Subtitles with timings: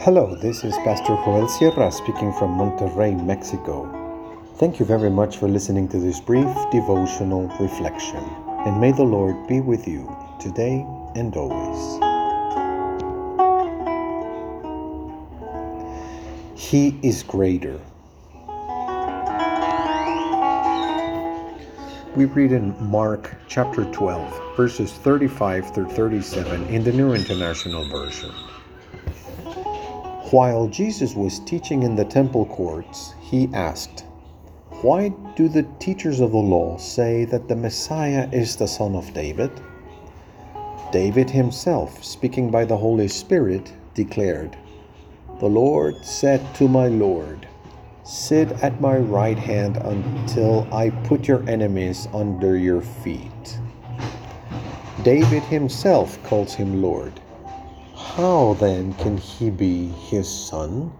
[0.00, 3.82] Hello, this is Pastor Joel Sierra speaking from Monterrey, Mexico.
[4.54, 8.24] Thank you very much for listening to this brief devotional reflection,
[8.64, 10.86] and may the Lord be with you today
[11.16, 11.98] and always.
[16.54, 17.80] He is greater.
[22.14, 28.32] We read in Mark chapter 12, verses 35 through 37 in the New International Version.
[30.30, 34.04] While Jesus was teaching in the temple courts, he asked,
[34.82, 39.14] Why do the teachers of the law say that the Messiah is the son of
[39.14, 39.50] David?
[40.92, 44.54] David himself, speaking by the Holy Spirit, declared,
[45.40, 47.48] The Lord said to my Lord,
[48.04, 53.58] Sit at my right hand until I put your enemies under your feet.
[55.02, 57.18] David himself calls him Lord.
[58.18, 60.90] How then can he be his son?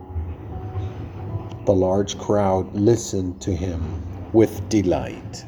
[1.65, 3.83] The large crowd listened to him
[4.33, 5.45] with delight.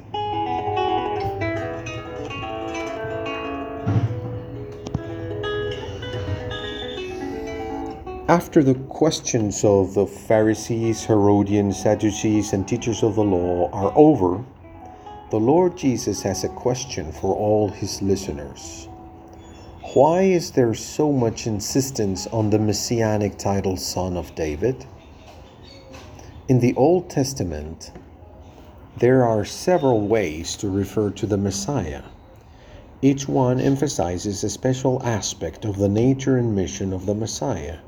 [8.27, 14.45] After the questions of the Pharisees, Herodians, Sadducees, and teachers of the law are over,
[15.31, 18.90] the Lord Jesus has a question for all his listeners.
[19.93, 24.87] Why is there so much insistence on the messianic title Son of David?
[26.47, 27.91] In the Old Testament,
[28.99, 32.03] there are several ways to refer to the Messiah.
[33.03, 37.79] Each one emphasizes a special aspect of the nature and mission of the Messiah.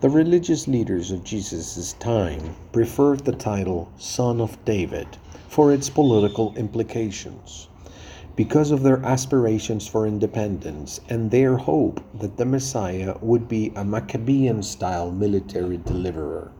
[0.00, 5.08] The religious leaders of Jesus' time preferred the title Son of David
[5.46, 7.68] for its political implications
[8.36, 13.84] because of their aspirations for independence and their hope that the Messiah would be a
[13.84, 16.52] Maccabean style military deliverer.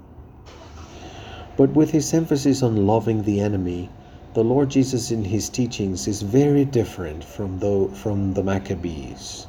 [1.57, 3.91] But with his emphasis on loving the enemy,
[4.35, 9.47] the Lord Jesus in his teachings is very different from the, from the Maccabees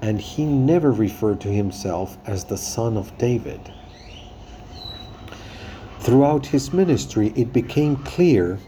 [0.00, 3.60] and he never referred to himself as the son of David.
[6.00, 8.58] Throughout his ministry, it became clear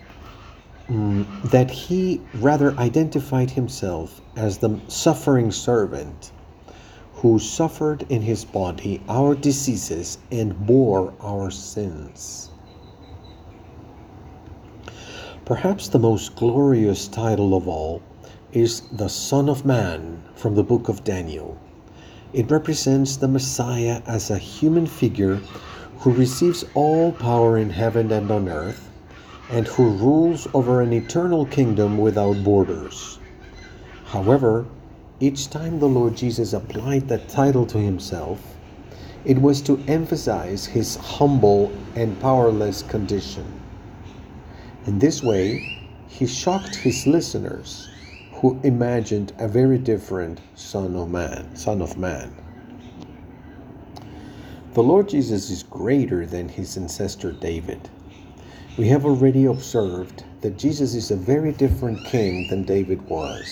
[0.91, 6.33] um, that he rather identified himself as the suffering servant
[7.15, 12.51] who suffered in his body our diseases and bore our sins.
[15.45, 18.03] Perhaps the most glorious title of all
[18.53, 21.59] is the Son of Man from the book of Daniel.
[22.33, 25.37] It represents the Messiah as a human figure
[25.99, 28.90] who receives all power in heaven and on earth
[29.51, 33.19] and who rules over an eternal kingdom without borders.
[34.05, 34.67] However,
[35.19, 38.41] each time the Lord Jesus applied that title to himself,
[39.25, 43.45] it was to emphasize his humble and powerless condition.
[44.87, 45.79] In this way,
[46.09, 47.89] he shocked his listeners
[48.33, 52.35] who imagined a very different son of man, son of man.
[54.73, 57.91] The Lord Jesus is greater than his ancestor David.
[58.81, 63.45] We have already observed that Jesus is a very different king than David was.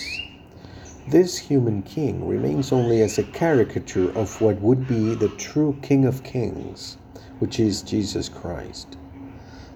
[1.07, 6.05] This human king remains only as a caricature of what would be the true King
[6.05, 6.97] of Kings,
[7.37, 8.97] which is Jesus Christ.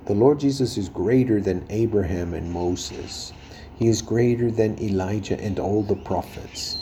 [0.08, 3.32] The Lord Jesus is greater than Abraham and Moses.
[3.78, 6.82] He is greater than Elijah and all the prophets.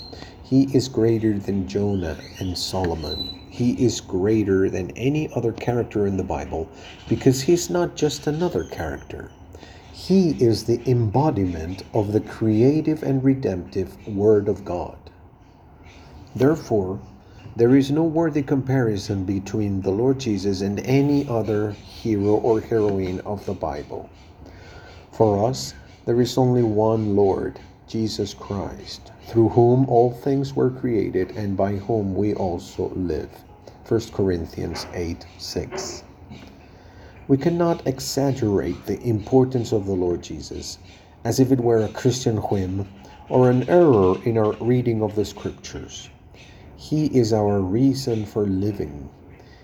[0.51, 3.39] He is greater than Jonah and Solomon.
[3.49, 6.67] He is greater than any other character in the Bible
[7.07, 9.31] because he's not just another character.
[9.93, 14.97] He is the embodiment of the creative and redemptive Word of God.
[16.35, 16.99] Therefore,
[17.55, 23.21] there is no worthy comparison between the Lord Jesus and any other hero or heroine
[23.21, 24.09] of the Bible.
[25.13, 27.57] For us, there is only one Lord,
[27.91, 33.29] Jesus Christ, through whom all things were created and by whom we also live.
[33.85, 36.03] 1 Corinthians 8 6.
[37.27, 40.77] We cannot exaggerate the importance of the Lord Jesus
[41.25, 42.87] as if it were a Christian whim
[43.27, 46.09] or an error in our reading of the Scriptures.
[46.77, 49.09] He is our reason for living.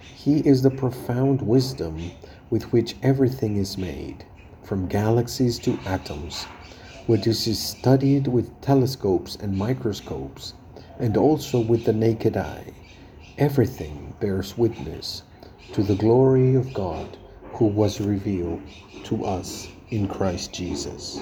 [0.01, 2.11] He is the profound wisdom
[2.49, 4.25] with which everything is made
[4.63, 6.45] from galaxies to atoms,
[7.07, 10.53] which is studied with telescopes and microscopes,
[10.99, 12.73] and also with the naked eye.
[13.37, 15.23] Everything bears witness
[15.73, 17.17] to the glory of God
[17.53, 18.61] who was revealed
[19.05, 21.19] to us in Christ Jesus.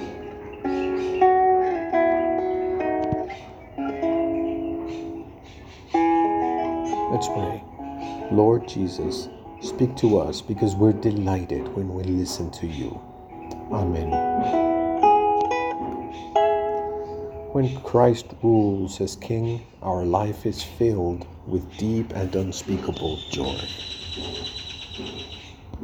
[7.12, 7.64] Let's pray.
[8.32, 9.30] Lord Jesus,
[9.62, 13.00] speak to us because we're delighted when we listen to you.
[13.72, 14.25] Amen.
[17.56, 23.57] When Christ rules as King, our life is filled with deep and unspeakable joy.